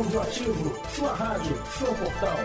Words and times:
Áudio 0.00 0.20
Ativo, 0.22 0.82
sua 0.94 1.12
rádio, 1.12 1.54
seu 1.76 1.88
portal. 1.88 2.38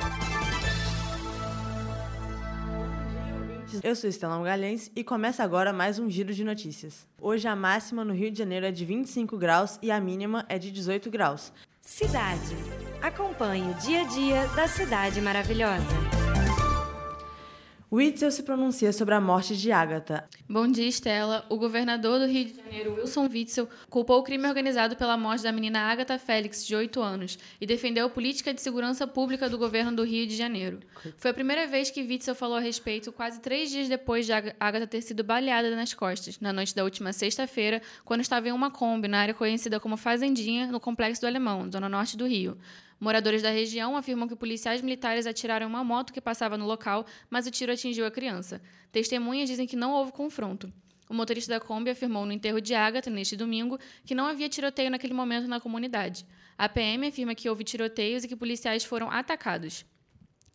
Eu 3.81 3.95
sou 3.95 4.09
Estela 4.09 4.37
Magalhães 4.37 4.91
e 4.93 5.05
começa 5.05 5.41
agora 5.41 5.71
mais 5.71 5.97
um 5.97 6.09
giro 6.09 6.33
de 6.33 6.43
notícias. 6.43 7.07
Hoje 7.17 7.47
a 7.47 7.55
máxima 7.55 8.03
no 8.03 8.13
Rio 8.13 8.29
de 8.29 8.39
Janeiro 8.39 8.65
é 8.65 8.73
de 8.73 8.83
25 8.83 9.37
graus 9.37 9.79
e 9.81 9.89
a 9.89 10.01
mínima 10.01 10.45
é 10.49 10.59
de 10.59 10.69
18 10.69 11.09
graus. 11.09 11.53
Cidade. 11.79 12.57
Acompanhe 13.01 13.71
o 13.71 13.73
dia 13.75 14.01
a 14.01 14.03
dia 14.03 14.47
da 14.47 14.67
cidade 14.67 15.21
maravilhosa. 15.21 16.14
Witzel 17.91 18.31
se 18.31 18.41
pronuncia 18.41 18.91
sobre 18.91 19.13
a 19.13 19.21
morte 19.21 19.55
de 19.55 19.71
Agatha. 19.71 20.27
Bom 20.49 20.67
dia, 20.67 20.87
Estela. 20.87 21.45
O 21.49 21.55
governador 21.55 22.19
do 22.19 22.25
Rio 22.25 22.45
de 22.45 22.55
Janeiro, 22.55 22.95
Wilson 22.95 23.29
Witzel, 23.31 23.69
culpou 23.91 24.19
o 24.19 24.23
crime 24.23 24.47
organizado 24.47 24.95
pela 24.95 25.15
morte 25.15 25.43
da 25.43 25.51
menina 25.51 25.81
Agatha 25.81 26.17
Félix, 26.17 26.65
de 26.65 26.75
8 26.75 26.99
anos, 26.99 27.37
e 27.61 27.65
defendeu 27.67 28.07
a 28.07 28.09
política 28.09 28.51
de 28.51 28.59
segurança 28.59 29.05
pública 29.05 29.47
do 29.47 29.57
governo 29.57 29.95
do 29.95 30.03
Rio 30.03 30.25
de 30.25 30.35
Janeiro. 30.35 30.79
Foi 31.15 31.29
a 31.29 31.33
primeira 31.33 31.67
vez 31.67 31.91
que 31.91 32.01
Witzel 32.01 32.33
falou 32.33 32.57
a 32.57 32.59
respeito 32.59 33.11
quase 33.11 33.39
três 33.39 33.69
dias 33.69 33.87
depois 33.87 34.25
de 34.25 34.33
Agatha 34.33 34.87
ter 34.87 35.01
sido 35.01 35.23
baleada 35.23 35.75
nas 35.75 35.93
costas, 35.93 36.39
na 36.39 36.51
noite 36.51 36.73
da 36.73 36.83
última 36.83 37.13
sexta-feira, 37.13 37.83
quando 38.03 38.21
estava 38.21 38.49
em 38.49 38.51
uma 38.51 38.71
Kombi, 38.71 39.07
na 39.07 39.19
área 39.19 39.33
conhecida 39.33 39.79
como 39.79 39.95
Fazendinha, 39.95 40.71
no 40.71 40.79
Complexo 40.79 41.21
do 41.21 41.27
Alemão, 41.27 41.71
zona 41.71 41.87
norte 41.87 42.17
do 42.17 42.25
Rio. 42.25 42.57
Moradores 42.99 43.41
da 43.41 43.49
região 43.49 43.97
afirmam 43.97 44.27
que 44.27 44.35
policiais 44.35 44.81
militares 44.81 45.27
atiraram 45.27 45.67
uma 45.67 45.83
moto 45.83 46.13
que 46.13 46.21
passava 46.21 46.57
no 46.57 46.65
local, 46.65 47.05
mas 47.29 47.45
o 47.45 47.51
tiro 47.51 47.71
atingiu 47.71 48.05
a 48.05 48.11
criança. 48.11 48.61
Testemunhas 48.91 49.49
dizem 49.49 49.67
que 49.67 49.75
não 49.75 49.91
houve 49.91 50.11
confronto. 50.11 50.71
O 51.09 51.13
motorista 51.13 51.53
da 51.53 51.59
Kombi 51.59 51.91
afirmou 51.91 52.25
no 52.25 52.31
enterro 52.31 52.59
de 52.59 52.73
Agatha, 52.73 53.09
neste 53.09 53.35
domingo, 53.35 53.77
que 54.05 54.15
não 54.15 54.25
havia 54.25 54.49
tiroteio 54.49 54.89
naquele 54.89 55.13
momento 55.13 55.47
na 55.47 55.59
comunidade. 55.59 56.25
A 56.57 56.67
PM 56.67 57.05
afirma 57.07 57.35
que 57.35 57.49
houve 57.49 57.63
tiroteios 57.63 58.23
e 58.23 58.27
que 58.27 58.35
policiais 58.35 58.83
foram 58.83 59.11
atacados. 59.11 59.85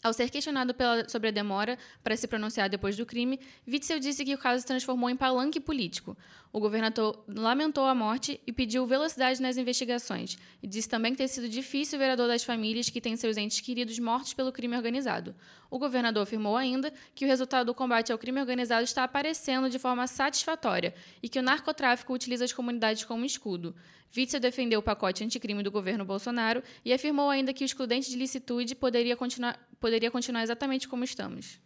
Ao 0.03 0.15
ser 0.15 0.31
questionado 0.31 0.73
pela, 0.73 1.07
sobre 1.09 1.29
a 1.29 1.31
demora 1.31 1.79
para 2.03 2.17
se 2.17 2.27
pronunciar 2.27 2.71
depois 2.71 2.97
do 2.97 3.05
crime, 3.05 3.39
Witzel 3.69 4.01
disse 4.01 4.25
que 4.25 4.35
o 4.35 4.39
caso 4.39 4.63
se 4.63 4.67
transformou 4.67 5.11
em 5.11 5.17
palanque 5.17 5.61
político. 5.61 6.17
O 6.53 6.59
governador 6.59 7.23
lamentou 7.29 7.85
a 7.85 7.95
morte 7.95 8.41
e 8.45 8.53
pediu 8.53 8.85
velocidade 8.85 9.41
nas 9.41 9.57
investigações. 9.57 10.37
E 10.61 10.67
disse 10.67 10.89
também 10.89 11.13
que 11.13 11.19
tem 11.19 11.29
sido 11.29 11.49
difícil 11.49 11.97
ver 11.97 12.11
a 12.11 12.17
dor 12.17 12.27
das 12.27 12.43
famílias 12.43 12.91
que 12.91 13.01
têm 13.01 13.17
seus 13.17 13.37
entes 13.37 13.61
queridos 13.61 13.99
mortos 14.01 14.35
pelo 14.35 14.51
crime 14.51 14.77
organizado. 14.77 15.35
O 15.71 15.79
governador 15.79 16.25
afirmou 16.25 16.57
ainda 16.57 16.93
que 17.15 17.25
o 17.25 17.29
resultado 17.29 17.67
do 17.67 17.75
combate 17.75 18.11
ao 18.11 18.19
crime 18.19 18.41
organizado 18.41 18.83
está 18.83 19.05
aparecendo 19.05 19.71
de 19.71 19.79
forma 19.79 20.09
satisfatória 20.09 20.93
e 21.23 21.29
que 21.29 21.39
o 21.39 21.43
narcotráfico 21.43 22.13
utiliza 22.13 22.45
as 22.45 22.53
comunidades 22.53 23.05
como 23.05 23.25
escudo. 23.25 23.75
Witzel 24.17 24.41
defendeu 24.41 24.81
o 24.81 24.83
pacote 24.83 25.23
anticrime 25.23 25.63
do 25.63 25.71
governo 25.71 26.05
Bolsonaro 26.05 26.65
e 26.85 26.93
afirmou 26.93 27.31
ainda 27.31 27.53
que 27.53 27.63
o 27.63 27.67
excludente 27.67 28.11
de 28.11 28.17
licitude 28.17 28.75
poderia 28.75 29.17
continuar, 29.17 29.57
poderia 29.79 30.11
continuar 30.11 30.43
exatamente 30.43 30.89
como 30.89 31.05
estamos. 31.05 31.61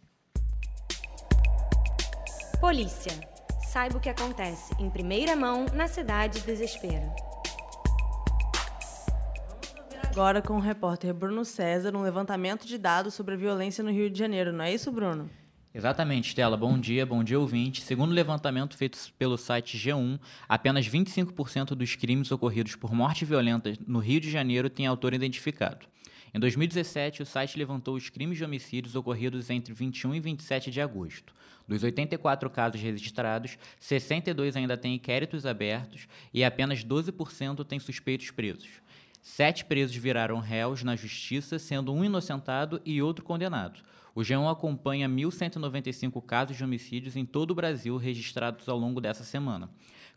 Polícia. 2.61 3.34
Saiba 3.75 3.97
o 3.97 3.99
que 3.99 4.07
acontece 4.07 4.73
em 4.79 4.89
primeira 4.89 5.35
mão 5.35 5.65
na 5.73 5.85
cidade 5.85 6.39
Desespero. 6.43 7.11
Agora 10.09 10.41
com 10.41 10.53
o 10.53 10.61
repórter 10.61 11.13
Bruno 11.13 11.43
César, 11.43 11.93
um 11.93 12.01
levantamento 12.01 12.65
de 12.65 12.77
dados 12.77 13.13
sobre 13.15 13.33
a 13.33 13.37
violência 13.37 13.83
no 13.83 13.91
Rio 13.91 14.09
de 14.09 14.17
Janeiro, 14.17 14.53
não 14.53 14.63
é 14.63 14.73
isso, 14.73 14.89
Bruno? 14.93 15.29
Exatamente, 15.73 16.29
Stella. 16.29 16.55
Bom 16.55 16.79
dia, 16.79 17.05
bom 17.05 17.21
dia, 17.21 17.37
ouvinte. 17.37 17.81
Segundo 17.81 18.11
o 18.11 18.13
levantamento 18.13 18.77
feito 18.77 18.97
pelo 19.19 19.37
site 19.37 19.77
G1, 19.77 20.21
apenas 20.47 20.87
25% 20.87 21.75
dos 21.75 21.97
crimes 21.97 22.31
ocorridos 22.31 22.77
por 22.77 22.93
morte 22.93 23.25
violenta 23.25 23.73
no 23.85 23.99
Rio 23.99 24.21
de 24.21 24.31
Janeiro 24.31 24.69
têm 24.69 24.87
autor 24.87 25.13
identificado. 25.13 25.85
Em 26.35 26.39
2017, 26.39 27.23
o 27.23 27.25
site 27.25 27.57
levantou 27.57 27.95
os 27.95 28.09
crimes 28.09 28.37
de 28.37 28.43
homicídios 28.43 28.93
ocorridos 28.93 29.49
entre 29.49 29.73
21 29.73 30.15
e 30.15 30.19
27 30.19 30.69
de 30.69 30.81
agosto. 30.81 31.33
Dos 31.67 31.83
84 31.83 32.49
casos 32.49 32.79
registrados, 32.79 33.57
62 33.79 34.55
ainda 34.55 34.77
têm 34.77 34.95
inquéritos 34.95 35.45
abertos 35.45 36.07
e 36.33 36.43
apenas 36.43 36.83
12% 36.83 37.65
têm 37.65 37.79
suspeitos 37.79 38.29
presos. 38.31 38.69
Sete 39.21 39.65
presos 39.65 39.95
viraram 39.95 40.39
réus 40.39 40.83
na 40.83 40.95
justiça, 40.95 41.57
sendo 41.57 41.91
um 41.91 42.05
inocentado 42.05 42.79
e 42.85 43.01
outro 43.01 43.25
condenado. 43.25 43.79
O 44.13 44.21
G1 44.21 44.51
acompanha 44.51 45.09
1.195 45.09 46.23
casos 46.23 46.55
de 46.55 46.63
homicídios 46.63 47.15
em 47.15 47.25
todo 47.25 47.51
o 47.51 47.55
Brasil 47.55 47.97
registrados 47.97 48.69
ao 48.69 48.77
longo 48.77 49.01
dessa 49.01 49.23
semana. 49.23 49.69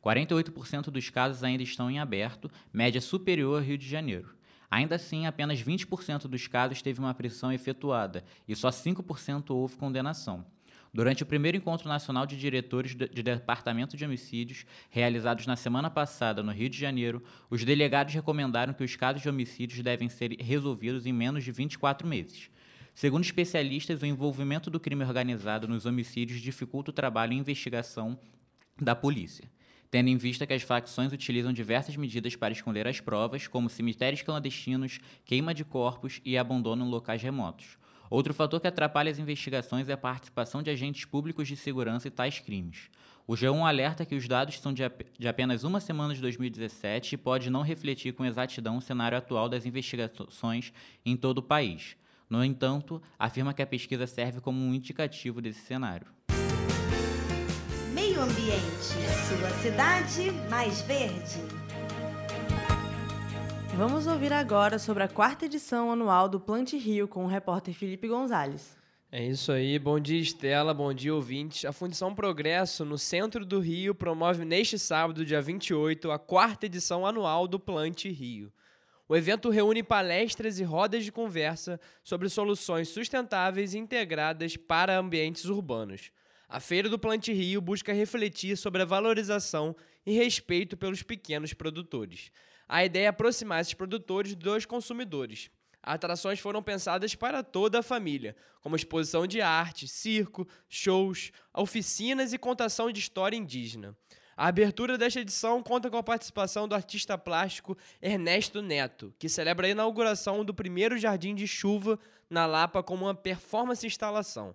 48% 0.04 0.90
dos 0.90 1.08
casos 1.08 1.42
ainda 1.42 1.62
estão 1.62 1.90
em 1.90 1.98
aberto, 1.98 2.50
média 2.72 3.00
superior 3.00 3.58
ao 3.58 3.64
Rio 3.64 3.78
de 3.78 3.88
Janeiro. 3.88 4.36
Ainda 4.70 4.96
assim, 4.96 5.26
apenas 5.26 5.60
20% 5.62 6.28
dos 6.28 6.46
casos 6.46 6.82
teve 6.82 7.00
uma 7.00 7.14
prisão 7.14 7.50
efetuada 7.50 8.22
e 8.46 8.54
só 8.54 8.68
5% 8.68 9.50
houve 9.50 9.76
condenação. 9.76 10.44
Durante 10.92 11.22
o 11.22 11.26
primeiro 11.26 11.56
encontro 11.56 11.88
nacional 11.88 12.26
de 12.26 12.36
diretores 12.36 12.94
de 12.94 13.22
Departamento 13.22 13.96
de 13.96 14.04
Homicídios, 14.04 14.64
realizados 14.88 15.46
na 15.46 15.56
semana 15.56 15.90
passada 15.90 16.42
no 16.42 16.52
Rio 16.52 16.68
de 16.68 16.78
Janeiro, 16.78 17.22
os 17.50 17.64
delegados 17.64 18.14
recomendaram 18.14 18.72
que 18.72 18.84
os 18.84 18.96
casos 18.96 19.20
de 19.20 19.28
homicídios 19.28 19.82
devem 19.82 20.08
ser 20.08 20.36
resolvidos 20.40 21.04
em 21.04 21.12
menos 21.12 21.44
de 21.44 21.52
24 21.52 22.06
meses. 22.06 22.50
Segundo 22.94 23.22
especialistas, 23.22 24.02
o 24.02 24.06
envolvimento 24.06 24.70
do 24.70 24.80
crime 24.80 25.04
organizado 25.04 25.68
nos 25.68 25.86
homicídios 25.86 26.40
dificulta 26.40 26.90
o 26.90 26.94
trabalho 26.94 27.32
e 27.32 27.36
investigação 27.36 28.18
da 28.80 28.96
polícia, 28.96 29.48
tendo 29.90 30.08
em 30.08 30.16
vista 30.16 30.46
que 30.46 30.52
as 30.52 30.62
facções 30.62 31.12
utilizam 31.12 31.52
diversas 31.52 31.96
medidas 31.96 32.34
para 32.34 32.52
esconder 32.52 32.88
as 32.88 32.98
provas, 32.98 33.46
como 33.46 33.68
cemitérios 33.68 34.22
clandestinos, 34.22 34.98
queima 35.24 35.54
de 35.54 35.64
corpos 35.64 36.20
e 36.24 36.36
abandono 36.36 36.84
em 36.84 36.88
locais 36.88 37.22
remotos. 37.22 37.78
Outro 38.10 38.32
fator 38.32 38.60
que 38.60 38.66
atrapalha 38.66 39.10
as 39.10 39.18
investigações 39.18 39.88
é 39.88 39.92
a 39.92 39.96
participação 39.96 40.62
de 40.62 40.70
agentes 40.70 41.04
públicos 41.04 41.46
de 41.46 41.56
segurança 41.56 42.08
em 42.08 42.10
tais 42.10 42.38
crimes. 42.38 42.88
O 43.26 43.34
G1 43.34 43.68
alerta 43.68 44.06
que 44.06 44.14
os 44.14 44.26
dados 44.26 44.58
são 44.58 44.72
de, 44.72 44.82
ap 44.82 45.04
de 45.18 45.28
apenas 45.28 45.62
uma 45.62 45.80
semana 45.80 46.14
de 46.14 46.20
2017 46.22 47.14
e 47.14 47.18
pode 47.18 47.50
não 47.50 47.60
refletir 47.60 48.14
com 48.14 48.24
exatidão 48.24 48.78
o 48.78 48.80
cenário 48.80 49.18
atual 49.18 49.48
das 49.48 49.66
investigações 49.66 50.72
em 51.04 51.14
todo 51.14 51.38
o 51.38 51.42
país. 51.42 51.94
No 52.30 52.42
entanto, 52.42 53.02
afirma 53.18 53.52
que 53.52 53.62
a 53.62 53.66
pesquisa 53.66 54.06
serve 54.06 54.40
como 54.40 54.58
um 54.58 54.72
indicativo 54.72 55.42
desse 55.42 55.60
cenário. 55.60 56.06
Meio 57.92 58.22
Ambiente, 58.22 58.94
sua 59.28 59.50
cidade 59.60 60.30
mais 60.48 60.80
verde. 60.82 61.57
Vamos 63.78 64.08
ouvir 64.08 64.32
agora 64.32 64.76
sobre 64.76 65.04
a 65.04 65.08
quarta 65.08 65.44
edição 65.44 65.92
anual 65.92 66.28
do 66.28 66.40
Plante 66.40 66.76
Rio 66.76 67.06
com 67.06 67.24
o 67.24 67.28
repórter 67.28 67.72
Felipe 67.72 68.08
Gonzalez. 68.08 68.76
É 69.08 69.24
isso 69.24 69.52
aí, 69.52 69.78
bom 69.78 70.00
dia 70.00 70.18
Estela, 70.18 70.74
bom 70.74 70.92
dia 70.92 71.14
ouvintes. 71.14 71.64
A 71.64 71.70
Fundição 71.70 72.12
Progresso, 72.12 72.84
no 72.84 72.98
centro 72.98 73.46
do 73.46 73.60
Rio, 73.60 73.94
promove 73.94 74.44
neste 74.44 74.80
sábado, 74.80 75.24
dia 75.24 75.40
28, 75.40 76.10
a 76.10 76.18
quarta 76.18 76.66
edição 76.66 77.06
anual 77.06 77.46
do 77.46 77.56
Plante 77.56 78.08
Rio. 78.08 78.52
O 79.08 79.14
evento 79.14 79.48
reúne 79.48 79.84
palestras 79.84 80.58
e 80.58 80.64
rodas 80.64 81.04
de 81.04 81.12
conversa 81.12 81.80
sobre 82.02 82.28
soluções 82.28 82.88
sustentáveis 82.88 83.74
e 83.74 83.78
integradas 83.78 84.56
para 84.56 84.98
ambientes 84.98 85.44
urbanos. 85.44 86.10
A 86.48 86.58
Feira 86.58 86.88
do 86.88 86.98
Plante 86.98 87.32
Rio 87.32 87.60
busca 87.60 87.92
refletir 87.92 88.56
sobre 88.56 88.82
a 88.82 88.86
valorização 88.86 89.76
e 90.04 90.14
respeito 90.14 90.76
pelos 90.76 91.04
pequenos 91.04 91.52
produtores. 91.52 92.32
A 92.68 92.84
ideia 92.84 93.06
é 93.06 93.08
aproximar 93.08 93.62
esses 93.62 93.72
produtores 93.72 94.34
dos 94.34 94.66
consumidores. 94.66 95.50
Atrações 95.82 96.38
foram 96.38 96.62
pensadas 96.62 97.14
para 97.14 97.42
toda 97.42 97.78
a 97.78 97.82
família, 97.82 98.36
como 98.60 98.76
exposição 98.76 99.26
de 99.26 99.40
arte, 99.40 99.88
circo, 99.88 100.46
shows, 100.68 101.32
oficinas 101.54 102.34
e 102.34 102.38
contação 102.38 102.92
de 102.92 103.00
história 103.00 103.36
indígena. 103.36 103.96
A 104.36 104.48
abertura 104.48 104.98
desta 104.98 105.20
edição 105.20 105.62
conta 105.62 105.90
com 105.90 105.96
a 105.96 106.02
participação 106.02 106.68
do 106.68 106.74
artista 106.74 107.16
plástico 107.16 107.76
Ernesto 108.02 108.60
Neto, 108.60 109.14
que 109.18 109.28
celebra 109.28 109.66
a 109.66 109.70
inauguração 109.70 110.44
do 110.44 110.52
primeiro 110.52 110.98
jardim 110.98 111.34
de 111.34 111.46
chuva 111.46 111.98
na 112.28 112.44
Lapa 112.44 112.82
como 112.82 113.06
uma 113.06 113.14
performance 113.14 113.86
instalação. 113.86 114.54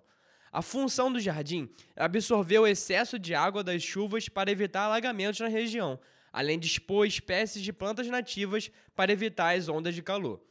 A 0.52 0.62
função 0.62 1.12
do 1.12 1.18
jardim 1.18 1.68
é 1.96 2.04
absorver 2.04 2.60
o 2.60 2.66
excesso 2.66 3.18
de 3.18 3.34
água 3.34 3.64
das 3.64 3.82
chuvas 3.82 4.28
para 4.28 4.52
evitar 4.52 4.84
alagamentos 4.84 5.40
na 5.40 5.48
região, 5.48 5.98
além 6.34 6.58
de 6.58 6.66
expor 6.66 7.06
espécies 7.06 7.62
de 7.62 7.72
plantas 7.72 8.08
nativas 8.08 8.68
para 8.96 9.12
evitar 9.12 9.56
as 9.56 9.68
ondas 9.68 9.94
de 9.94 10.02
calor. 10.02 10.42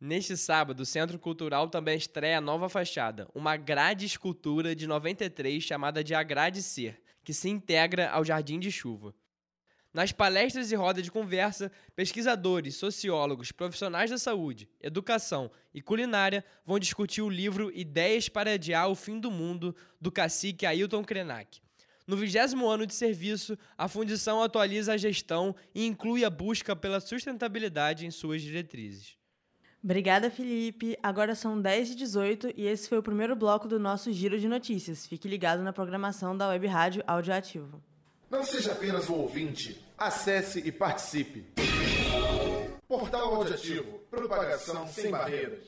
Neste 0.00 0.36
sábado, 0.36 0.80
o 0.80 0.86
Centro 0.86 1.16
Cultural 1.16 1.68
também 1.68 1.96
estreia 1.96 2.38
a 2.38 2.40
nova 2.40 2.68
fachada, 2.68 3.28
uma 3.32 3.56
grade 3.56 4.04
escultura 4.04 4.74
de 4.74 4.88
93 4.88 5.62
chamada 5.62 6.02
de 6.02 6.12
Agradecer, 6.12 7.00
que 7.22 7.32
se 7.32 7.48
integra 7.48 8.10
ao 8.10 8.24
Jardim 8.24 8.58
de 8.58 8.72
Chuva. 8.72 9.14
Nas 9.94 10.10
palestras 10.10 10.72
e 10.72 10.74
rodas 10.74 11.04
de 11.04 11.10
conversa, 11.10 11.70
pesquisadores, 11.94 12.74
sociólogos, 12.74 13.52
profissionais 13.52 14.10
da 14.10 14.18
saúde, 14.18 14.68
educação 14.80 15.52
e 15.72 15.80
culinária 15.80 16.44
vão 16.66 16.80
discutir 16.80 17.22
o 17.22 17.30
livro 17.30 17.70
Ideias 17.72 18.28
para 18.28 18.54
Adiar 18.54 18.88
o 18.88 18.96
Fim 18.96 19.20
do 19.20 19.30
Mundo, 19.30 19.74
do 20.00 20.10
cacique 20.10 20.66
Ailton 20.66 21.04
Krenak. 21.04 21.60
No 22.08 22.16
vigésimo 22.16 22.66
ano 22.66 22.86
de 22.86 22.94
serviço, 22.94 23.58
a 23.76 23.86
fundição 23.86 24.42
atualiza 24.42 24.94
a 24.94 24.96
gestão 24.96 25.54
e 25.74 25.86
inclui 25.86 26.24
a 26.24 26.30
busca 26.30 26.74
pela 26.74 27.00
sustentabilidade 27.00 28.06
em 28.06 28.10
suas 28.10 28.40
diretrizes. 28.40 29.18
Obrigada, 29.84 30.30
Felipe. 30.30 30.96
Agora 31.02 31.34
são 31.34 31.60
10 31.60 31.90
e 31.90 31.94
18 31.94 32.54
e 32.56 32.66
esse 32.66 32.88
foi 32.88 32.96
o 32.96 33.02
primeiro 33.02 33.36
bloco 33.36 33.68
do 33.68 33.78
nosso 33.78 34.10
Giro 34.10 34.40
de 34.40 34.48
Notícias. 34.48 35.06
Fique 35.06 35.28
ligado 35.28 35.62
na 35.62 35.70
programação 35.70 36.34
da 36.34 36.48
Web 36.48 36.66
Rádio 36.66 37.04
Audioativo. 37.06 37.82
Não 38.30 38.42
seja 38.42 38.72
apenas 38.72 39.10
um 39.10 39.14
ouvinte, 39.14 39.78
acesse 39.98 40.60
e 40.60 40.72
participe. 40.72 41.44
Portal 42.88 43.34
Audioativo, 43.34 43.98
propagação 44.10 44.88
sem 44.88 45.10
barreiras. 45.10 45.62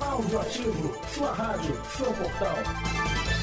Audioativo, 0.00 0.98
sua 1.14 1.30
rádio, 1.30 1.74
seu 1.94 2.06
portal. 2.06 3.39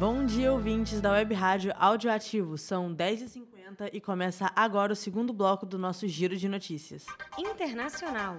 Bom 0.00 0.24
dia, 0.24 0.50
ouvintes 0.50 0.98
da 0.98 1.12
Web 1.12 1.34
Rádio 1.34 1.74
Audioativo. 1.78 2.56
São 2.56 2.96
10h50 2.96 3.90
e 3.92 4.00
começa 4.00 4.50
agora 4.56 4.94
o 4.94 4.96
segundo 4.96 5.30
bloco 5.30 5.66
do 5.66 5.78
nosso 5.78 6.08
Giro 6.08 6.38
de 6.38 6.48
Notícias. 6.48 7.04
Internacional. 7.36 8.34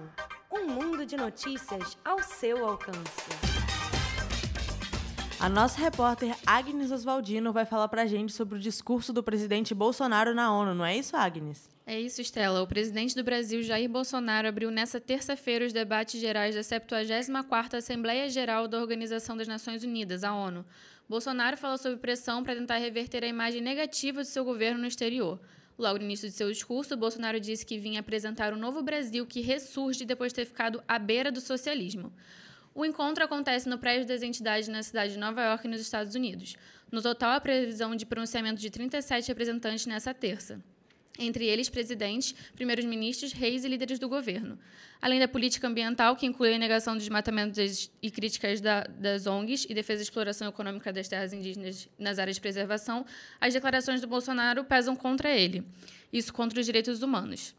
Um 0.52 0.66
mundo 0.66 1.06
de 1.06 1.16
notícias 1.16 1.96
ao 2.04 2.20
seu 2.20 2.66
alcance. 2.66 3.51
A 5.42 5.48
nossa 5.48 5.80
repórter 5.80 6.36
Agnes 6.46 6.92
Oswaldino 6.92 7.52
vai 7.52 7.64
falar 7.64 7.88
pra 7.88 8.06
gente 8.06 8.32
sobre 8.32 8.54
o 8.54 8.60
discurso 8.60 9.12
do 9.12 9.24
presidente 9.24 9.74
Bolsonaro 9.74 10.32
na 10.32 10.54
ONU, 10.54 10.72
não 10.72 10.86
é 10.86 10.96
isso, 10.96 11.16
Agnes? 11.16 11.68
É 11.84 12.00
isso, 12.00 12.20
Estela. 12.20 12.62
O 12.62 12.66
presidente 12.68 13.16
do 13.16 13.24
Brasil, 13.24 13.60
Jair 13.60 13.90
Bolsonaro, 13.90 14.46
abriu 14.46 14.70
nesta 14.70 15.00
terça-feira 15.00 15.66
os 15.66 15.72
debates 15.72 16.20
gerais 16.20 16.54
da 16.54 16.60
74ª 16.60 17.74
Assembleia 17.74 18.28
Geral 18.28 18.68
da 18.68 18.78
Organização 18.78 19.36
das 19.36 19.48
Nações 19.48 19.82
Unidas, 19.82 20.22
a 20.22 20.32
ONU. 20.32 20.64
Bolsonaro 21.08 21.56
falou 21.56 21.76
sobre 21.76 21.98
pressão 21.98 22.44
para 22.44 22.54
tentar 22.54 22.76
reverter 22.76 23.24
a 23.24 23.26
imagem 23.26 23.60
negativa 23.60 24.22
do 24.22 24.28
seu 24.28 24.44
governo 24.44 24.82
no 24.82 24.86
exterior. 24.86 25.40
Logo 25.76 25.98
no 25.98 26.04
início 26.04 26.28
de 26.28 26.36
seu 26.36 26.52
discurso, 26.52 26.96
Bolsonaro 26.96 27.40
disse 27.40 27.66
que 27.66 27.78
vinha 27.78 27.98
apresentar 27.98 28.52
um 28.52 28.56
novo 28.56 28.80
Brasil 28.80 29.26
que 29.26 29.40
ressurge 29.40 30.04
depois 30.04 30.30
de 30.30 30.36
ter 30.36 30.44
ficado 30.44 30.80
à 30.86 31.00
beira 31.00 31.32
do 31.32 31.40
socialismo. 31.40 32.12
O 32.74 32.84
encontro 32.84 33.24
acontece 33.24 33.68
no 33.68 33.78
prédio 33.78 34.06
das 34.06 34.22
entidades 34.22 34.68
na 34.68 34.82
cidade 34.82 35.12
de 35.12 35.18
Nova 35.18 35.42
York, 35.42 35.68
nos 35.68 35.80
Estados 35.80 36.14
Unidos. 36.14 36.56
No 36.90 37.02
total, 37.02 37.32
a 37.32 37.40
previsão 37.40 37.94
de 37.94 38.06
pronunciamento 38.06 38.60
de 38.60 38.70
37 38.70 39.28
representantes 39.28 39.86
nessa 39.86 40.14
terça 40.14 40.60
entre 41.18 41.46
eles 41.46 41.68
presidentes, 41.68 42.34
primeiros 42.54 42.84
ministros, 42.84 43.32
reis 43.32 43.64
e 43.64 43.68
líderes 43.68 43.98
do 43.98 44.08
governo. 44.08 44.58
Além 45.00 45.20
da 45.20 45.28
política 45.28 45.66
ambiental, 45.66 46.16
que 46.16 46.26
inclui 46.26 46.54
a 46.54 46.58
negação 46.58 46.94
do 46.94 47.00
desmatamento 47.00 47.60
e 48.00 48.10
críticas 48.10 48.60
da, 48.60 48.84
das 48.84 49.26
ONGs 49.26 49.66
e 49.68 49.74
defesa 49.74 49.98
da 49.98 50.02
exploração 50.04 50.48
econômica 50.48 50.92
das 50.92 51.08
terras 51.08 51.32
indígenas 51.32 51.88
nas 51.98 52.18
áreas 52.18 52.36
de 52.36 52.40
preservação, 52.40 53.04
as 53.40 53.52
declarações 53.52 54.00
do 54.00 54.06
Bolsonaro 54.06 54.64
pesam 54.64 54.96
contra 54.96 55.30
ele. 55.30 55.64
Isso 56.12 56.32
contra 56.32 56.60
os 56.60 56.66
direitos 56.66 57.02
humanos. 57.02 57.54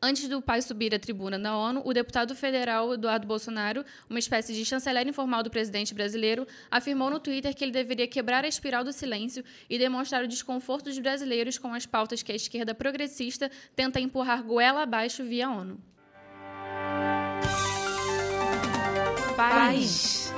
Antes 0.00 0.28
do 0.28 0.40
pai 0.40 0.62
subir 0.62 0.94
à 0.94 0.98
tribuna 0.98 1.36
na 1.36 1.58
ONU, 1.58 1.82
o 1.84 1.92
deputado 1.92 2.32
federal 2.32 2.94
Eduardo 2.94 3.26
Bolsonaro, 3.26 3.84
uma 4.08 4.20
espécie 4.20 4.54
de 4.54 4.64
chanceler 4.64 5.08
informal 5.08 5.42
do 5.42 5.50
presidente 5.50 5.92
brasileiro, 5.92 6.46
afirmou 6.70 7.10
no 7.10 7.18
Twitter 7.18 7.52
que 7.52 7.64
ele 7.64 7.72
deveria 7.72 8.06
quebrar 8.06 8.44
a 8.44 8.48
espiral 8.48 8.84
do 8.84 8.92
silêncio 8.92 9.44
e 9.68 9.76
demonstrar 9.76 10.22
o 10.22 10.28
desconforto 10.28 10.84
dos 10.84 10.98
brasileiros 11.00 11.58
com 11.58 11.74
as 11.74 11.84
pautas 11.84 12.22
que 12.22 12.30
a 12.30 12.36
esquerda 12.36 12.76
progressista 12.76 13.50
tenta 13.74 13.98
empurrar 13.98 14.44
goela 14.44 14.82
abaixo 14.82 15.24
via 15.24 15.50
ONU. 15.50 15.80
Paz. 19.36 20.32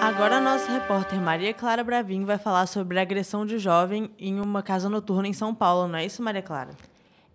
Agora 0.00 0.36
a 0.36 0.40
nossa 0.40 0.72
repórter 0.72 1.20
Maria 1.20 1.52
Clara 1.52 1.84
Bravin 1.84 2.24
vai 2.24 2.38
falar 2.38 2.66
sobre 2.66 2.98
a 2.98 3.02
agressão 3.02 3.44
de 3.44 3.58
jovem 3.58 4.10
em 4.18 4.40
uma 4.40 4.62
casa 4.62 4.88
noturna 4.88 5.28
em 5.28 5.34
São 5.34 5.54
Paulo, 5.54 5.86
não 5.86 5.98
é 5.98 6.06
isso, 6.06 6.22
Maria 6.22 6.42
Clara? 6.42 6.70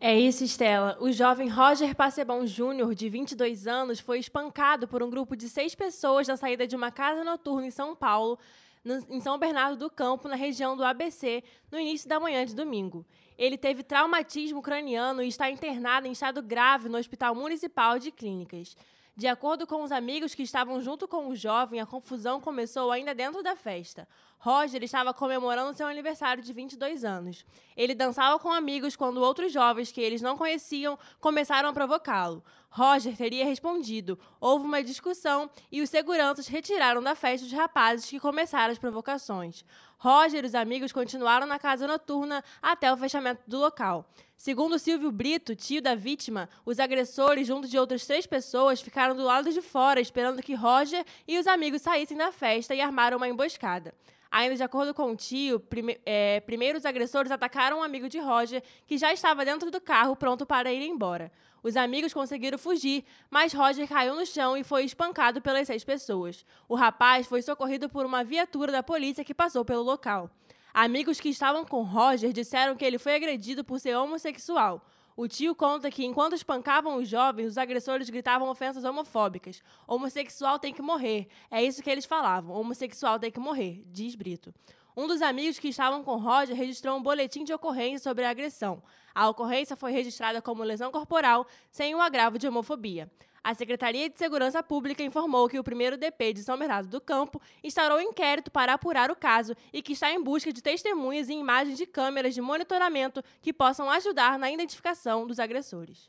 É 0.03 0.19
isso, 0.19 0.43
Estela. 0.43 0.97
O 0.99 1.11
jovem 1.11 1.47
Roger 1.47 1.95
Passebon 1.95 2.43
Júnior, 2.47 2.95
de 2.95 3.07
22 3.07 3.67
anos, 3.67 3.99
foi 3.99 4.17
espancado 4.17 4.87
por 4.87 5.03
um 5.03 5.11
grupo 5.11 5.35
de 5.35 5.47
seis 5.47 5.75
pessoas 5.75 6.27
na 6.27 6.35
saída 6.35 6.65
de 6.65 6.75
uma 6.75 6.89
casa 6.89 7.23
noturna 7.23 7.67
em 7.67 7.71
São 7.71 7.95
Paulo, 7.95 8.39
no, 8.83 8.95
em 9.15 9.21
São 9.21 9.37
Bernardo 9.37 9.77
do 9.77 9.91
Campo, 9.91 10.27
na 10.27 10.35
região 10.35 10.75
do 10.75 10.83
ABC, 10.83 11.43
no 11.71 11.79
início 11.79 12.09
da 12.09 12.19
manhã 12.19 12.43
de 12.43 12.55
domingo. 12.55 13.05
Ele 13.37 13.59
teve 13.59 13.83
traumatismo 13.83 14.59
craniano 14.59 15.21
e 15.21 15.27
está 15.27 15.51
internado 15.51 16.07
em 16.07 16.13
estado 16.13 16.41
grave 16.41 16.89
no 16.89 16.97
Hospital 16.97 17.35
Municipal 17.35 17.99
de 17.99 18.09
Clínicas. 18.09 18.75
De 19.15 19.27
acordo 19.27 19.67
com 19.67 19.83
os 19.83 19.91
amigos 19.91 20.33
que 20.33 20.41
estavam 20.41 20.81
junto 20.81 21.05
com 21.07 21.27
o 21.27 21.35
jovem, 21.35 21.81
a 21.81 21.85
confusão 21.85 22.39
começou 22.39 22.91
ainda 22.91 23.13
dentro 23.13 23.43
da 23.43 23.55
festa. 23.57 24.07
Roger 24.39 24.81
estava 24.83 25.13
comemorando 25.13 25.75
seu 25.75 25.85
aniversário 25.85 26.41
de 26.41 26.51
22 26.53 27.03
anos. 27.03 27.45
Ele 27.75 27.93
dançava 27.93 28.39
com 28.39 28.51
amigos 28.51 28.95
quando 28.95 29.21
outros 29.21 29.51
jovens 29.51 29.91
que 29.91 30.01
eles 30.01 30.21
não 30.21 30.37
conheciam 30.37 30.97
começaram 31.19 31.69
a 31.69 31.73
provocá-lo. 31.73 32.43
Roger 32.71 33.17
teria 33.17 33.45
respondido. 33.45 34.17
Houve 34.39 34.65
uma 34.65 34.81
discussão 34.81 35.49
e 35.69 35.81
os 35.81 35.89
seguranças 35.89 36.47
retiraram 36.47 37.03
da 37.03 37.13
festa 37.15 37.45
os 37.45 37.51
rapazes 37.51 38.09
que 38.09 38.19
começaram 38.19 38.71
as 38.71 38.79
provocações. 38.79 39.65
Roger 39.97 40.45
e 40.45 40.47
os 40.47 40.55
amigos 40.55 40.93
continuaram 40.93 41.45
na 41.45 41.59
casa 41.59 41.85
noturna 41.85 42.41
até 42.61 42.91
o 42.91 42.95
fechamento 42.95 43.41
do 43.45 43.59
local. 43.59 44.09
Segundo 44.37 44.79
Silvio 44.79 45.11
Brito, 45.11 45.53
tio 45.53 45.81
da 45.81 45.95
vítima, 45.95 46.49
os 46.65 46.79
agressores, 46.79 47.45
junto 47.45 47.67
de 47.67 47.77
outras 47.77 48.05
três 48.07 48.25
pessoas, 48.25 48.81
ficaram 48.81 49.15
do 49.15 49.23
lado 49.23 49.51
de 49.51 49.61
fora 49.61 49.99
esperando 49.99 50.41
que 50.41 50.55
Roger 50.55 51.05
e 51.27 51.37
os 51.37 51.45
amigos 51.45 51.81
saíssem 51.81 52.17
da 52.17 52.31
festa 52.31 52.73
e 52.73 52.81
armaram 52.81 53.17
uma 53.17 53.27
emboscada. 53.27 53.93
Ainda 54.31 54.55
de 54.55 54.63
acordo 54.63 54.93
com 54.93 55.11
o 55.11 55.15
tio, 55.15 55.59
prime 55.59 55.99
é, 56.05 56.41
agressores 56.85 57.31
atacaram 57.31 57.79
um 57.79 57.83
amigo 57.83 58.07
de 58.07 58.17
Roger, 58.17 58.63
que 58.87 58.97
já 58.97 59.11
estava 59.11 59.43
dentro 59.43 59.69
do 59.69 59.81
carro 59.81 60.15
pronto 60.15 60.45
para 60.45 60.71
ir 60.71 60.81
embora. 60.87 61.29
Os 61.61 61.75
amigos 61.75 62.13
conseguiram 62.13 62.57
fugir, 62.57 63.03
mas 63.29 63.53
Roger 63.53 63.87
caiu 63.89 64.15
no 64.15 64.25
chão 64.25 64.55
e 64.55 64.63
foi 64.63 64.85
espancado 64.85 65.41
pelas 65.41 65.67
seis 65.67 65.83
pessoas. 65.83 66.45
O 66.67 66.75
rapaz 66.75 67.27
foi 67.27 67.41
socorrido 67.41 67.89
por 67.89 68.05
uma 68.05 68.23
viatura 68.23 68.71
da 68.71 68.81
polícia 68.81 69.25
que 69.25 69.33
passou 69.33 69.65
pelo 69.65 69.83
local. 69.83 70.31
Amigos 70.73 71.19
que 71.19 71.27
estavam 71.27 71.65
com 71.65 71.83
Roger 71.83 72.31
disseram 72.31 72.77
que 72.77 72.85
ele 72.85 72.97
foi 72.97 73.15
agredido 73.15 73.65
por 73.65 73.81
ser 73.81 73.95
homossexual. 73.97 74.81
O 75.15 75.27
tio 75.27 75.53
conta 75.53 75.91
que, 75.91 76.05
enquanto 76.05 76.33
espancavam 76.33 76.95
os 76.95 77.07
jovens, 77.07 77.47
os 77.47 77.57
agressores 77.57 78.09
gritavam 78.09 78.49
ofensas 78.49 78.83
homofóbicas. 78.83 79.61
Homossexual 79.87 80.57
tem 80.57 80.73
que 80.73 80.81
morrer. 80.81 81.27
É 81.49 81.63
isso 81.63 81.83
que 81.83 81.89
eles 81.89 82.05
falavam. 82.05 82.55
Homossexual 82.55 83.19
tem 83.19 83.31
que 83.31 83.39
morrer, 83.39 83.83
diz 83.87 84.15
Brito. 84.15 84.53
Um 84.95 85.07
dos 85.07 85.21
amigos 85.21 85.57
que 85.57 85.69
estavam 85.69 86.03
com 86.03 86.17
Roger 86.17 86.55
registrou 86.55 86.97
um 86.97 87.01
boletim 87.01 87.43
de 87.43 87.53
ocorrência 87.53 87.99
sobre 87.99 88.25
a 88.25 88.29
agressão. 88.29 88.83
A 89.15 89.29
ocorrência 89.29 89.75
foi 89.75 89.91
registrada 89.91 90.41
como 90.41 90.63
lesão 90.63 90.91
corporal, 90.91 91.47
sem 91.69 91.95
o 91.95 92.01
agravo 92.01 92.37
de 92.37 92.47
homofobia. 92.47 93.09
A 93.43 93.55
Secretaria 93.55 94.07
de 94.07 94.19
Segurança 94.19 94.61
Pública 94.61 95.01
informou 95.01 95.49
que 95.49 95.57
o 95.57 95.63
primeiro 95.63 95.97
DP 95.97 96.33
de 96.33 96.43
São 96.43 96.59
Bernardo 96.59 96.87
do 96.87 97.01
Campo 97.01 97.41
instaurou 97.63 97.97
um 97.97 98.01
inquérito 98.01 98.51
para 98.51 98.73
apurar 98.73 99.09
o 99.09 99.15
caso 99.15 99.55
e 99.73 99.81
que 99.81 99.93
está 99.93 100.11
em 100.11 100.23
busca 100.23 100.53
de 100.53 100.61
testemunhas 100.61 101.27
e 101.27 101.33
imagens 101.33 101.75
de 101.75 101.87
câmeras 101.87 102.35
de 102.35 102.41
monitoramento 102.41 103.23
que 103.41 103.51
possam 103.51 103.89
ajudar 103.89 104.37
na 104.37 104.51
identificação 104.51 105.25
dos 105.25 105.39
agressores. 105.39 106.07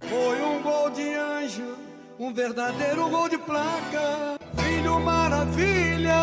Foi 0.00 0.42
um 0.42 0.62
gol 0.62 0.90
de 0.90 1.14
anjo, 1.14 1.78
um 2.18 2.32
verdadeiro 2.32 3.08
gol 3.08 3.28
de 3.28 3.38
placa. 3.38 4.38
Filho 4.62 5.00
maravilha, 5.00 6.14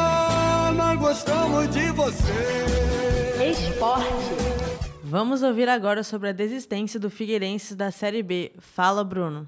nós 0.75 0.99
gostamos 0.99 1.67
de 1.69 1.91
você. 1.93 2.67
Esporte. 3.49 4.07
Vamos 5.03 5.41
ouvir 5.41 5.67
agora 5.67 6.03
sobre 6.03 6.29
a 6.29 6.33
desistência 6.33 6.99
do 6.99 7.09
Figueirense 7.09 7.75
da 7.75 7.89
Série 7.89 8.21
B. 8.21 8.51
Fala, 8.59 9.03
Bruno. 9.03 9.47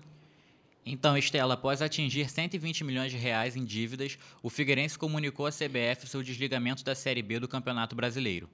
Então, 0.92 1.16
Estela, 1.16 1.54
após 1.54 1.84
atingir 1.84 2.28
120 2.28 2.84
milhões 2.84 3.12
de 3.12 3.18
reais 3.18 3.56
em 3.56 3.64
dívidas, 3.64 4.18
o 4.42 4.50
Figueirense 4.50 4.98
comunicou 4.98 5.46
à 5.46 5.52
CBF 5.52 6.08
seu 6.08 6.24
desligamento 6.24 6.84
da 6.84 6.96
Série 6.96 7.22
B 7.22 7.38
do 7.40 7.48
Campeonato 7.48 7.96
Brasileiro. 7.96 8.50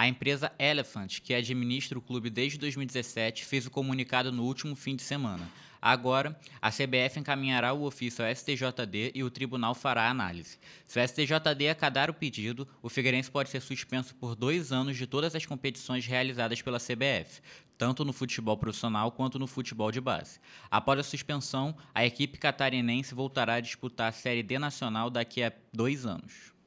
A 0.00 0.08
empresa 0.08 0.50
Elephant, 0.58 1.20
que 1.20 1.34
administra 1.34 1.98
o 1.98 2.00
clube 2.00 2.30
desde 2.30 2.56
2017, 2.56 3.44
fez 3.44 3.66
o 3.66 3.70
comunicado 3.70 4.32
no 4.32 4.44
último 4.44 4.74
fim 4.74 4.96
de 4.96 5.02
semana. 5.02 5.46
Agora, 5.78 6.40
a 6.58 6.70
CBF 6.70 7.20
encaminhará 7.20 7.74
o 7.74 7.84
ofício 7.84 8.24
ao 8.24 8.34
STJD 8.34 9.12
e 9.14 9.22
o 9.22 9.30
tribunal 9.30 9.74
fará 9.74 10.04
a 10.04 10.10
análise. 10.10 10.56
Se 10.86 10.98
o 10.98 11.06
STJD 11.06 11.68
acatar 11.68 12.08
o 12.08 12.14
pedido, 12.14 12.66
o 12.80 12.88
Figueirense 12.88 13.30
pode 13.30 13.50
ser 13.50 13.60
suspenso 13.60 14.14
por 14.14 14.34
dois 14.34 14.72
anos 14.72 14.96
de 14.96 15.06
todas 15.06 15.34
as 15.34 15.44
competições 15.44 16.06
realizadas 16.06 16.62
pela 16.62 16.80
CBF, 16.80 17.42
tanto 17.76 18.02
no 18.02 18.14
futebol 18.14 18.56
profissional 18.56 19.12
quanto 19.12 19.38
no 19.38 19.46
futebol 19.46 19.92
de 19.92 20.00
base. 20.00 20.40
Após 20.70 20.98
a 20.98 21.02
suspensão, 21.02 21.76
a 21.94 22.06
equipe 22.06 22.38
catarinense 22.38 23.14
voltará 23.14 23.56
a 23.56 23.60
disputar 23.60 24.08
a 24.08 24.12
Série 24.12 24.42
D 24.42 24.58
Nacional 24.58 25.10
daqui 25.10 25.42
a 25.42 25.52
dois 25.74 26.06
anos. 26.06 26.58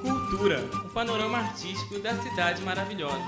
Cultura, 0.00 0.64
o 0.84 0.88
panorama 0.90 1.38
artístico 1.38 1.98
da 1.98 2.14
cidade 2.16 2.62
maravilhosa. 2.62 3.22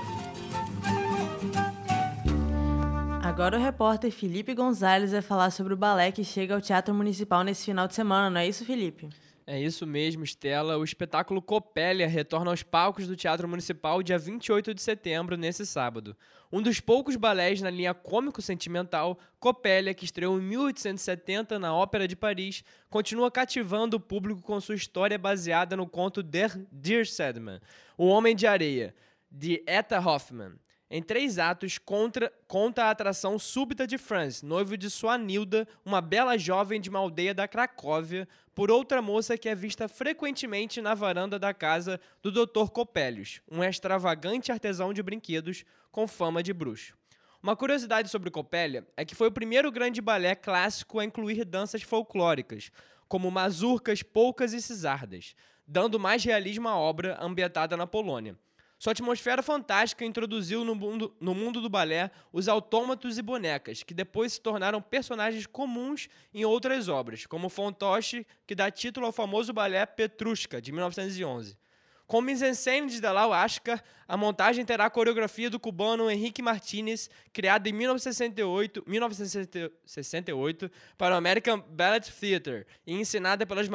Agora 3.21 3.57
o 3.57 3.61
repórter 3.61 4.11
Felipe 4.11 4.53
Gonzalez 4.53 5.11
vai 5.11 5.21
falar 5.21 5.49
sobre 5.49 5.73
o 5.73 5.77
balé 5.77 6.11
que 6.11 6.23
chega 6.23 6.53
ao 6.53 6.61
Teatro 6.61 6.93
Municipal 6.93 7.43
nesse 7.43 7.65
final 7.65 7.87
de 7.87 7.95
semana, 7.95 8.29
não 8.29 8.39
é 8.39 8.47
isso, 8.47 8.65
Felipe? 8.65 9.09
É 9.45 9.59
isso 9.59 9.85
mesmo, 9.85 10.23
Estela. 10.23 10.77
O 10.77 10.83
espetáculo 10.85 11.41
Copélia 11.41 12.07
retorna 12.07 12.49
aos 12.49 12.63
palcos 12.63 13.07
do 13.07 13.15
Teatro 13.15 13.45
Municipal 13.45 14.01
dia 14.01 14.17
28 14.17 14.73
de 14.73 14.81
setembro, 14.81 15.35
nesse 15.35 15.65
sábado. 15.65 16.15
Um 16.49 16.61
dos 16.61 16.79
poucos 16.79 17.17
balés 17.17 17.61
na 17.61 17.69
linha 17.69 17.93
cômico-sentimental, 17.93 19.19
Copélia, 19.39 19.93
que 19.93 20.05
estreou 20.05 20.39
em 20.39 20.43
1870 20.43 21.59
na 21.59 21.75
Ópera 21.75 22.07
de 22.07 22.15
Paris, 22.15 22.63
continua 22.89 23.29
cativando 23.29 23.97
o 23.97 23.99
público 23.99 24.41
com 24.41 24.61
sua 24.61 24.75
história 24.75 25.17
baseada 25.17 25.75
no 25.75 25.87
conto 25.89 26.23
Der 26.23 26.57
Dear 26.71 27.05
Sedman, 27.05 27.59
O 27.97 28.07
Homem 28.07 28.35
de 28.35 28.47
Areia, 28.47 28.95
de 29.29 29.61
Etta 29.67 29.99
Hoffmann. 29.99 30.53
Em 30.95 31.01
três 31.01 31.39
atos, 31.39 31.79
contra, 31.79 32.31
conta 32.47 32.83
a 32.83 32.91
atração 32.91 33.39
súbita 33.39 33.87
de 33.87 33.97
Franz, 33.97 34.43
noivo 34.43 34.77
de 34.77 34.91
sua 34.91 35.17
Nilda, 35.17 35.67
uma 35.83 35.99
bela 35.99 36.37
jovem 36.37 36.79
de 36.79 36.87
uma 36.87 36.99
aldeia 36.99 37.33
da 37.33 37.47
Cracóvia, 37.47 38.27
por 38.53 38.69
outra 38.69 39.01
moça 39.01 39.35
que 39.35 39.49
é 39.49 39.55
vista 39.55 39.87
frequentemente 39.87 40.83
na 40.83 40.93
varanda 40.93 41.39
da 41.39 41.51
casa 41.51 41.99
do 42.21 42.31
Dr. 42.31 42.69
Copélios, 42.71 43.41
um 43.51 43.63
extravagante 43.63 44.51
artesão 44.51 44.93
de 44.93 45.01
brinquedos 45.01 45.65
com 45.91 46.07
fama 46.07 46.43
de 46.43 46.53
bruxo. 46.53 46.95
Uma 47.41 47.55
curiosidade 47.55 48.07
sobre 48.07 48.29
Copélia 48.29 48.87
é 48.95 49.03
que 49.03 49.15
foi 49.15 49.29
o 49.29 49.31
primeiro 49.31 49.71
grande 49.71 49.99
balé 49.99 50.35
clássico 50.35 50.99
a 50.99 51.03
incluir 51.03 51.43
danças 51.43 51.81
folclóricas, 51.81 52.69
como 53.07 53.31
mazurcas, 53.31 54.03
polcas 54.03 54.53
e 54.53 54.61
cisardas, 54.61 55.33
dando 55.65 55.99
mais 55.99 56.23
realismo 56.23 56.69
à 56.69 56.77
obra 56.77 57.17
ambientada 57.19 57.75
na 57.75 57.87
Polônia. 57.87 58.37
Sua 58.83 58.91
atmosfera 58.91 59.41
fantástica 59.41 60.03
introduziu 60.03 60.65
no 60.65 60.75
mundo, 60.75 61.15
no 61.17 61.33
mundo 61.33 61.61
do 61.61 61.69
balé 61.69 62.11
os 62.33 62.49
autômatos 62.49 63.17
e 63.17 63.21
bonecas, 63.21 63.81
que 63.81 63.93
depois 63.93 64.33
se 64.33 64.41
tornaram 64.41 64.81
personagens 64.81 65.45
comuns 65.45 66.09
em 66.33 66.43
outras 66.43 66.89
obras, 66.89 67.25
como 67.25 67.47
Fantoche, 67.47 68.27
que 68.45 68.53
dá 68.53 68.69
título 68.69 69.05
ao 69.05 69.13
famoso 69.13 69.53
balé 69.53 69.85
Petrushka, 69.85 70.61
de 70.61 70.73
1911. 70.73 71.57
Com 72.05 72.19
mise-en-scène 72.19 72.89
de 72.89 72.99
Dalal 72.99 73.31
Ashkar, 73.31 73.81
a 74.05 74.17
montagem 74.17 74.65
terá 74.65 74.83
a 74.87 74.89
coreografia 74.89 75.49
do 75.49 75.61
cubano 75.61 76.11
Henrique 76.11 76.41
Martinez, 76.41 77.09
criada 77.31 77.69
em 77.69 77.71
1968, 77.71 78.83
1968 78.85 80.69
para 80.97 81.15
o 81.15 81.17
American 81.17 81.57
Ballet 81.69 82.11
Theatre 82.11 82.67
e 82.85 82.95
ensinada 82.95 83.45
pelas 83.45 83.69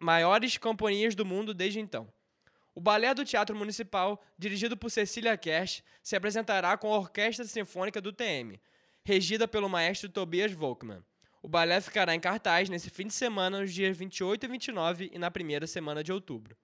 maiores 0.00 0.56
companhias 0.56 1.14
do 1.14 1.26
mundo 1.26 1.52
desde 1.52 1.78
então. 1.78 2.15
O 2.76 2.80
Balé 2.80 3.14
do 3.14 3.24
Teatro 3.24 3.56
Municipal, 3.56 4.22
dirigido 4.38 4.76
por 4.76 4.90
Cecília 4.90 5.34
Kersh, 5.34 5.82
se 6.02 6.14
apresentará 6.14 6.76
com 6.76 6.92
a 6.92 6.98
Orquestra 6.98 7.46
Sinfônica 7.46 8.02
do 8.02 8.12
TM, 8.12 8.60
regida 9.02 9.48
pelo 9.48 9.66
maestro 9.66 10.10
Tobias 10.10 10.52
Volkmann. 10.52 11.02
O 11.42 11.48
balé 11.48 11.80
ficará 11.80 12.14
em 12.14 12.20
cartaz 12.20 12.68
nesse 12.68 12.90
fim 12.90 13.06
de 13.06 13.14
semana, 13.14 13.60
nos 13.60 13.72
dias 13.72 13.96
28 13.96 14.44
e 14.44 14.48
29 14.48 15.10
e 15.10 15.18
na 15.18 15.30
primeira 15.30 15.66
semana 15.66 16.04
de 16.04 16.12
outubro. 16.12 16.54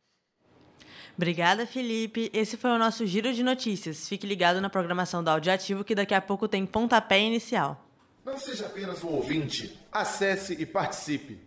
Obrigada, 1.16 1.66
Felipe. 1.66 2.31
Esse 2.35 2.59
foi 2.59 2.73
o 2.73 2.78
nosso 2.78 3.07
giro 3.07 3.33
de 3.33 3.42
notícias. 3.42 4.07
Fique 4.07 4.26
ligado 4.26 4.61
na 4.61 4.69
programação 4.69 5.25
do 5.25 5.31
Audioativo 5.31 5.83
que 5.83 5.95
daqui 5.95 6.12
a 6.12 6.21
pouco 6.21 6.47
tem 6.47 6.66
pontapé 6.66 7.21
inicial. 7.21 7.88
Não 8.23 8.37
seja 8.37 8.66
apenas 8.66 9.02
um 9.02 9.09
ouvinte, 9.09 9.78
acesse 9.90 10.61
e 10.61 10.66
participe. 10.66 11.40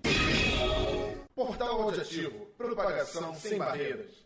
Portal 1.36 1.84
Audioativo, 1.84 2.48
propagação 2.58 3.36
sem 3.36 3.60
barreiras. 3.60 4.25